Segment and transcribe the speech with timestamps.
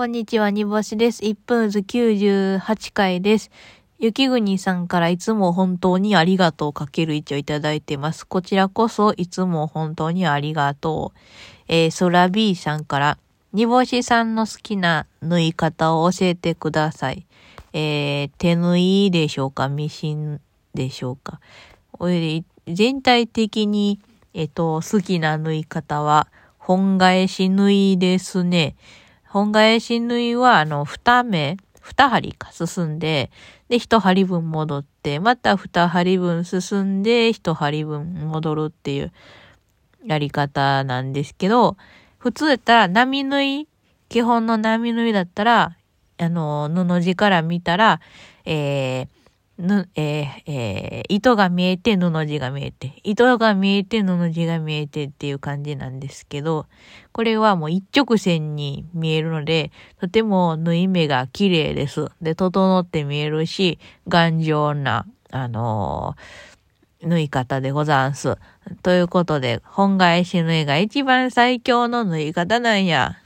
[0.00, 1.20] こんにちは、煮干しです。
[1.24, 3.50] 1分図98回です。
[3.98, 8.26] 雪国さんからいつも本当にありがとうかける1をいただいてます。
[8.26, 11.18] こちらこそいつも本当にありがとう。
[11.68, 13.18] えー、ソラビーさんから、
[13.52, 17.26] 煮干しさんの好きな縫い方を教えてください。
[17.74, 19.68] えー、手縫いでしょうか？
[19.68, 20.40] ミシン
[20.72, 21.40] でしょうか？
[22.66, 24.00] 全体的に、
[24.32, 28.76] えっと、好きな縫い方は、本返し縫いですね。
[29.30, 33.30] 本返し縫いは、あの、二目、二針か進んで、
[33.68, 39.12] で、一針分戻って、また二針分進んで、一針分戻るっていう
[40.04, 41.76] やり方なんですけど、
[42.18, 43.68] 普通だったら波縫い、
[44.08, 45.76] 基本の波縫いだったら、
[46.18, 48.00] あの、布地から見たら、
[48.44, 49.08] えー、
[49.60, 56.66] ぬ、えー、えー、糸が見えて布地が見えて、糸が見えて布地が見えてっていう感じなんですけど、
[57.12, 62.06] これはもう一直線に見えるので、とても縫い目が綺麗です。
[62.20, 63.78] で、整って見えるし、
[64.08, 68.36] 頑丈な、あのー、縫い方でござんす。
[68.82, 73.16] ということで、本返し縫いが一番最強の縫い方なんや。